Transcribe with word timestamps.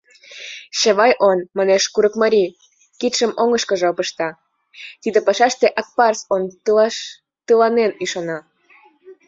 —Чавай 0.79 1.11
он,— 1.29 1.39
манеш 1.57 1.83
курыкмарий, 1.93 2.55
кидшым 2.99 3.31
оҥышкыжо 3.41 3.89
пышта,— 3.97 4.29
тиде 5.01 5.19
пашаште 5.27 5.67
Акпарс 5.81 6.21
он 6.33 6.41
тыланет 7.47 7.91
ӱшана. 8.03 8.37